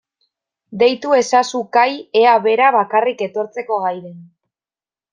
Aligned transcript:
Deitu 0.83 1.13
ezazu 1.17 1.61
Kai 1.77 1.93
ea 2.23 2.33
bera 2.49 2.73
bakarrik 2.79 3.25
etortzeko 3.31 3.81
gai 3.89 3.97
den. 4.09 4.21